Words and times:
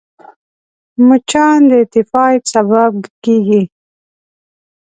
مچان 1.07 1.59
د 1.69 1.71
تيفايد 1.93 2.41
سبب 2.53 2.93
کېږي 3.23 3.61